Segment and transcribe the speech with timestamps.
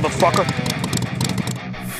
[0.00, 0.46] motherfucker.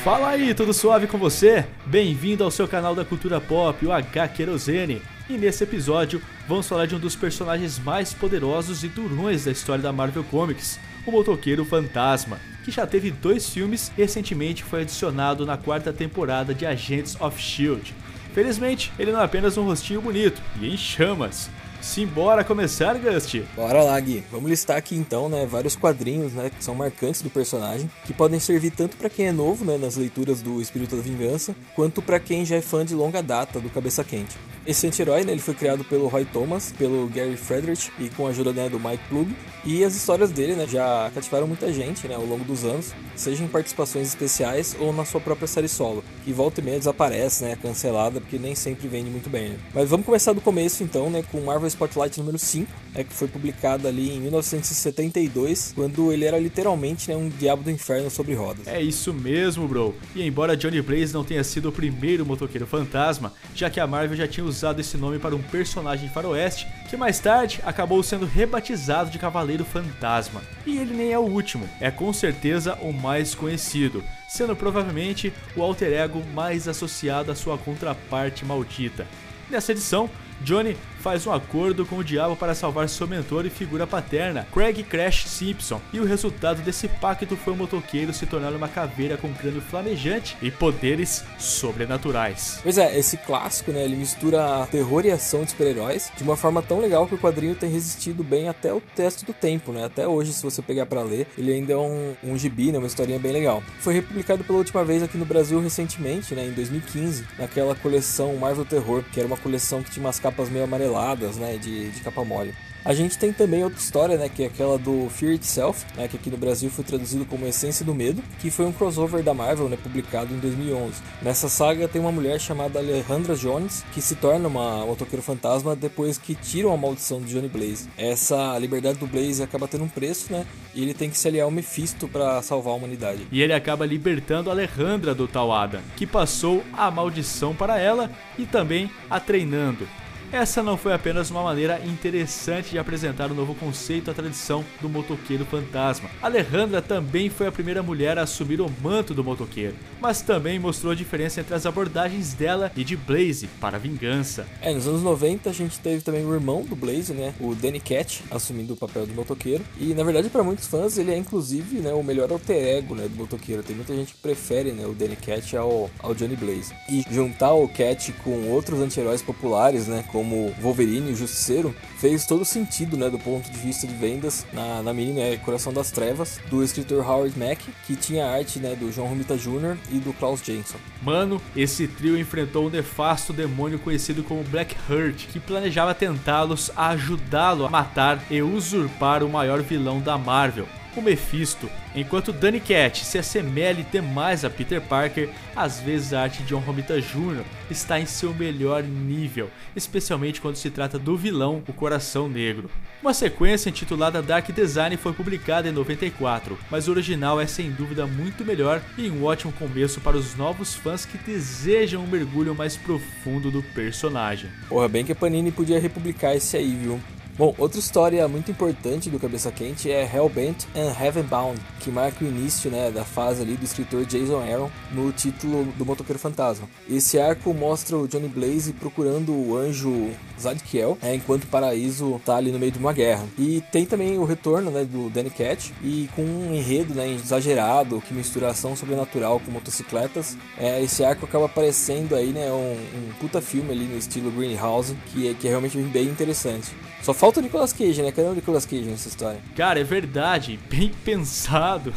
[0.03, 1.63] Fala aí, tudo suave com você?
[1.85, 5.03] Bem-vindo ao seu canal da cultura pop, o H Querosene.
[5.29, 9.83] E nesse episódio, vamos falar de um dos personagens mais poderosos e durões da história
[9.83, 15.45] da Marvel Comics, o Motoqueiro Fantasma, que já teve dois filmes e recentemente foi adicionado
[15.45, 17.93] na quarta temporada de Agents of S.H.I.E.L.D.
[18.33, 21.51] Felizmente, ele não é apenas um rostinho bonito e em chamas.
[21.81, 23.41] Simbora começar, Gust?
[23.55, 24.23] Bora lá, Gui.
[24.31, 28.39] Vamos listar aqui então, né, vários quadrinhos, né, que são marcantes do personagem, que podem
[28.39, 32.19] servir tanto para quem é novo, né, nas leituras do Espírito da Vingança, quanto para
[32.19, 34.37] quem já é fã de longa data do Cabeça Quente.
[34.65, 38.29] Esse anti-herói, né, ele foi criado pelo Roy Thomas, pelo Gary Friedrich e com a
[38.29, 39.35] ajuda né, do Mike Plug.
[39.65, 43.43] E as histórias dele, né, já cativaram muita gente, né, ao longo dos anos, seja
[43.43, 47.57] em participações especiais ou na sua própria série solo, que volta e meia desaparece, né,
[47.59, 49.49] cancelada, porque nem sempre vende muito bem.
[49.49, 49.59] Né?
[49.73, 53.27] Mas vamos começar do começo então, né, com Marvel Spotlight número 5, é que foi
[53.27, 58.67] publicado ali em 1972, quando ele era literalmente né, um diabo do inferno sobre rodas.
[58.67, 59.95] É isso mesmo, bro.
[60.15, 64.17] E embora Johnny Blaze não tenha sido o primeiro motoqueiro fantasma, já que a Marvel
[64.17, 69.09] já tinha usado esse nome para um personagem faroeste, que mais tarde acabou sendo rebatizado
[69.09, 70.41] de Cavaleiro Fantasma.
[70.65, 75.61] E ele nem é o último, é com certeza o mais conhecido, sendo provavelmente o
[75.61, 79.07] alter ego mais associado à sua contraparte maldita.
[79.49, 80.09] Nessa edição,
[80.43, 84.83] Johnny faz um acordo com o diabo para salvar seu mentor e figura paterna, Craig
[84.83, 89.33] Crash Simpson, e o resultado desse pacto foi o motoqueiro se tornar uma caveira com
[89.33, 92.59] crânio flamejante e poderes sobrenaturais.
[92.61, 96.61] Pois é, esse clássico, né, ele mistura terror e ação de super-heróis de uma forma
[96.61, 99.85] tão legal que o quadrinho tem resistido bem até o teste do tempo, né?
[99.85, 102.87] Até hoje, se você pegar para ler, ele ainda é um, um gibi, né, uma
[102.87, 103.63] historinha bem legal.
[103.79, 108.65] Foi republicado pela última vez aqui no Brasil recentemente, né, em 2015, naquela coleção Marvel
[108.65, 112.23] Terror, que era uma coleção que tinha umas capas meio amarelas né, de, de capa
[112.23, 112.53] mole.
[112.83, 116.17] A gente tem também outra história, né, que é aquela do Fear Itself, né, que
[116.17, 119.69] aqui no Brasil foi traduzido como Essência do Medo, que foi um crossover da Marvel,
[119.69, 120.95] né, publicado em 2011.
[121.21, 126.17] Nessa saga tem uma mulher chamada Alejandra Jones, que se torna uma motoqueiro fantasma depois
[126.17, 127.87] que tiram a maldição de Johnny Blaze.
[127.95, 131.45] Essa liberdade do Blaze acaba tendo um preço, né, e ele tem que se aliar
[131.45, 133.27] ao Mephisto para salvar a humanidade.
[133.31, 138.09] E ele acaba libertando Alejandra do tal Adam, que passou a maldição para ela
[138.39, 139.87] e também a treinando.
[140.31, 144.63] Essa não foi apenas uma maneira interessante de apresentar o um novo conceito à tradição
[144.79, 146.09] do motoqueiro fantasma.
[146.21, 150.93] Alejandra também foi a primeira mulher a assumir o manto do motoqueiro, mas também mostrou
[150.93, 154.47] a diferença entre as abordagens dela e de Blaze para a vingança.
[154.61, 157.81] É, nos anos 90 a gente teve também o irmão do Blaze, né, o Danny
[157.81, 159.65] Cat, assumindo o papel do motoqueiro.
[159.77, 163.05] E na verdade para muitos fãs ele é inclusive, né, o melhor alter ego, né,
[163.05, 163.63] do motoqueiro.
[163.63, 166.73] Tem muita gente que prefere, né, o Danny Cat ao, ao Johnny Blaze.
[166.89, 171.73] E juntar o Cat com outros anti-heróis populares, né, como como Wolverine e o Justiceiro,
[171.97, 175.73] fez todo sentido, né, do ponto de vista de vendas na, na mini né, Coração
[175.73, 179.75] das Trevas, do escritor Howard Mack, que tinha arte, né, do John Romita Jr.
[179.91, 180.79] e do Klaus Jensen.
[181.01, 186.89] Mano, esse trio enfrentou um nefasto demônio conhecido como Black Hurt, que planejava tentá-los a
[186.89, 191.69] ajudá-lo a matar e usurpar o maior vilão da Marvel, o Mephisto.
[191.95, 196.59] Enquanto Danny Cat se assemelha demais a Peter Parker, às vezes a arte de John
[196.59, 197.43] Romita Jr.
[197.69, 202.69] está em seu melhor nível, especialmente quando se trata do vilão, o Coração Negro.
[203.01, 208.05] Uma sequência intitulada Dark Design foi publicada em 94, mas o original é sem dúvida
[208.05, 212.77] muito melhor e um ótimo começo para os novos fãs que desejam um mergulho mais
[212.77, 214.49] profundo do personagem.
[214.69, 216.99] Porra, bem que a Panini podia republicar esse aí, viu?
[217.41, 222.27] Bom, outra história muito importante do Cabeça Quente é Hellbent and Heavenbound, que marca o
[222.27, 226.69] início né, da fase ali do escritor Jason Aaron no título do Motoqueiro Fantasma.
[226.87, 232.35] Esse arco mostra o Johnny Blaze procurando o anjo Zadkiel, né, enquanto o Paraíso está
[232.35, 233.25] ali no meio de uma guerra.
[233.39, 238.03] E tem também o retorno né, do Danny Cat, e com um enredo né, exagerado
[238.07, 240.37] que mistura ação sobrenatural com motocicletas.
[240.59, 244.95] É, esse arco acaba aparecendo aí né, um, um puta filme ali no estilo Greenhouse,
[245.07, 246.69] que é, que é realmente bem interessante.
[247.01, 248.11] Só falta o Nicolas Cage, né?
[248.11, 249.39] Cadê o Nicolas Cage nessa história?
[249.55, 251.93] Cara, é verdade, bem pensado.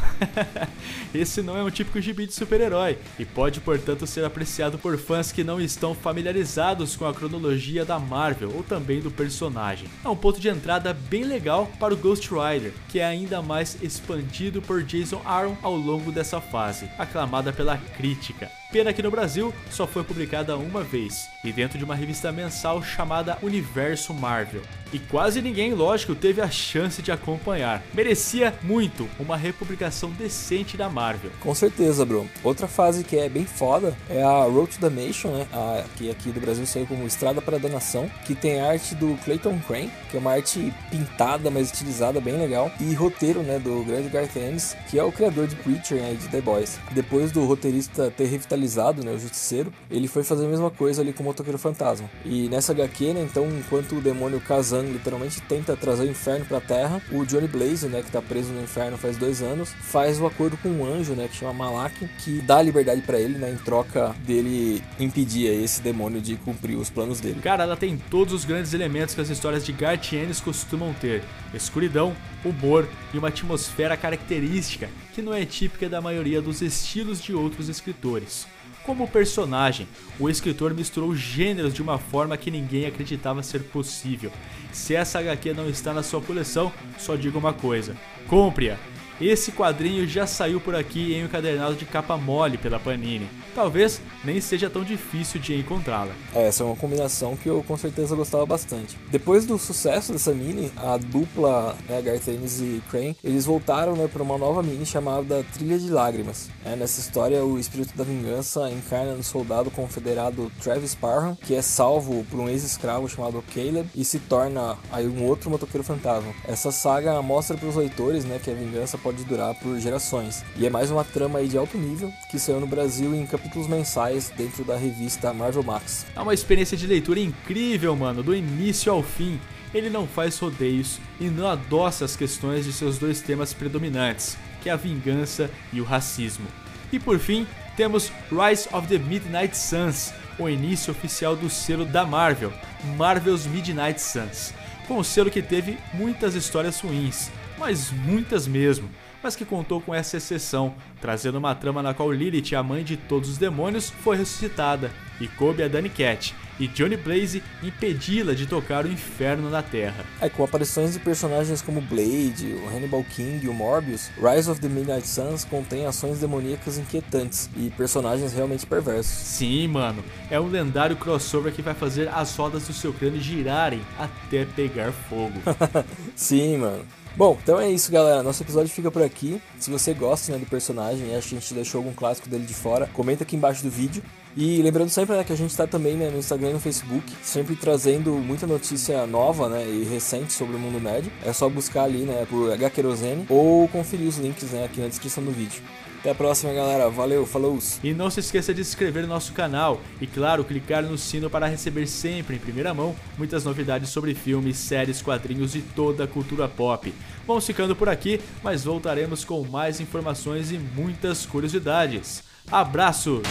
[1.13, 5.31] Esse não é um típico gibi de super-herói e pode, portanto, ser apreciado por fãs
[5.31, 9.87] que não estão familiarizados com a cronologia da Marvel ou também do personagem.
[10.03, 13.77] É um ponto de entrada bem legal para o Ghost Rider, que é ainda mais
[13.81, 18.49] expandido por Jason Aaron ao longo dessa fase, aclamada pela crítica.
[18.75, 22.83] Pena que no Brasil só foi publicada uma vez, e dentro de uma revista mensal
[22.83, 24.61] chamada Universo Marvel.
[24.91, 27.81] E quase ninguém, lógico, teve a chance de acompanhar.
[27.93, 31.31] Merecia muito uma republicação decente da Marvel.
[31.39, 32.27] Com certeza, bro.
[32.43, 35.47] Outra fase que é bem foda é a Road to Damnation, né?
[35.51, 39.17] A, que aqui do Brasil saiu como Estrada para a Danação, que tem arte do
[39.23, 43.83] Clayton Crane, que é uma arte pintada, mas estilizada, bem legal, e roteiro, né, do
[43.83, 46.79] grande Garth Ennis, que é o criador de Preacher né, e de The Boys.
[46.91, 48.64] Depois do roteirista ter revitalizado,
[49.03, 52.09] né, o Justiceiro, ele foi fazer a mesma coisa ali com o Motoqueiro Fantasma.
[52.23, 56.59] E nessa HQ, né, então, enquanto o demônio Kazan literalmente tenta trazer o inferno pra
[56.59, 60.25] Terra, o Johnny Blaze, né, que tá preso no inferno faz dois anos, faz o
[60.25, 63.57] acordo com um anjo, né, que chama Malak, que dá liberdade para ele, né, em
[63.57, 67.39] troca dele impedir esse demônio de cumprir os planos dele.
[67.41, 71.23] Cara, ela tem todos os grandes elementos que as histórias de Garth Ennis costumam ter:
[71.53, 77.33] escuridão, humor e uma atmosfera característica que não é típica da maioria dos estilos de
[77.33, 78.47] outros escritores.
[78.85, 79.87] Como personagem,
[80.19, 84.31] o escritor misturou gêneros de uma forma que ninguém acreditava ser possível.
[84.71, 87.97] Se essa HQ não está na sua coleção, só digo uma coisa:
[88.27, 88.77] compre-a!
[89.19, 93.29] Esse quadrinho já saiu por aqui em um encadernado de capa mole pela Panini.
[93.55, 96.11] Talvez nem seja tão difícil de encontrá-la.
[96.33, 98.97] É, essa é uma combinação que eu com certeza gostava bastante.
[99.09, 104.09] Depois do sucesso dessa mini, a dupla né, Garth Ennis e Crane, eles voltaram né,
[104.11, 106.49] para uma nova mini chamada Trilha de Lágrimas.
[106.65, 111.61] É, nessa história, o espírito da vingança encarna no soldado confederado Travis Parham, que é
[111.61, 116.33] salvo por um ex-escravo chamado Caleb e se torna aí um outro motoqueiro fantasma.
[116.45, 120.43] Essa saga mostra para os leitores né, que a vingança pode durar por gerações.
[120.57, 124.33] E é mais uma trama de alto nível que saiu no Brasil em capítulos mensais
[124.35, 126.07] dentro da revista Marvel Max.
[126.15, 129.39] É uma experiência de leitura incrível, mano, do início ao fim.
[129.75, 134.69] Ele não faz rodeios e não adoça as questões de seus dois temas predominantes, que
[134.69, 136.47] é a vingança e o racismo.
[136.91, 137.45] E por fim,
[137.77, 142.51] temos Rise of the Midnight Suns, o início oficial do selo da Marvel,
[142.97, 144.51] Marvel's Midnight Suns,
[144.87, 148.89] com o selo que teve muitas histórias ruins, mas muitas mesmo,
[149.23, 152.97] mas que contou com essa exceção, trazendo uma trama na qual Lilith, a mãe de
[152.97, 158.45] todos os demônios, foi ressuscitada, e coube a Danny Cat e Johnny Blaze impedi-la de
[158.45, 160.05] tocar o inferno na Terra.
[160.21, 164.61] É, com aparições de personagens como Blade, o Hannibal King e o Morbius, Rise of
[164.61, 169.11] the Midnight Suns contém ações demoníacas inquietantes e personagens realmente perversos.
[169.11, 173.81] Sim, mano, é um lendário crossover que vai fazer as rodas do seu crânio girarem
[173.97, 175.41] até pegar fogo.
[176.15, 176.85] Sim, mano.
[177.17, 178.21] Bom, então é isso, galera.
[178.21, 179.41] Nosso episódio fica por aqui.
[179.57, 182.45] Se você gosta né, do personagem e acha que a gente deixou algum clássico dele
[182.45, 184.03] de fora, comenta aqui embaixo do vídeo.
[184.35, 187.09] E lembrando sempre né, que a gente está também né, no Instagram e no Facebook,
[187.23, 191.09] sempre trazendo muita notícia nova né, e recente sobre o mundo nerd.
[191.23, 195.23] É só buscar ali né, por HQerosene ou conferir os links né, aqui na descrição
[195.23, 195.63] do vídeo.
[196.05, 196.87] Até a próxima, galera.
[196.87, 197.57] Valeu, falou!
[197.83, 201.31] E não se esqueça de se inscrever no nosso canal e, claro, clicar no sino
[201.31, 206.07] para receber sempre em primeira mão muitas novidades sobre filmes, séries, quadrinhos e toda a
[206.07, 206.93] cultura pop.
[207.25, 212.23] Vamos ficando por aqui, mas voltaremos com mais informações e muitas curiosidades.
[212.51, 213.23] Abraços!